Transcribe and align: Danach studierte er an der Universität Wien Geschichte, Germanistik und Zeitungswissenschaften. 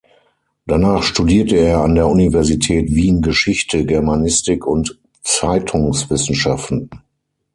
Danach 0.65 1.03
studierte 1.03 1.57
er 1.57 1.81
an 1.83 1.93
der 1.93 2.07
Universität 2.07 2.89
Wien 2.95 3.21
Geschichte, 3.21 3.85
Germanistik 3.85 4.65
und 4.65 4.97
Zeitungswissenschaften. 5.21 6.89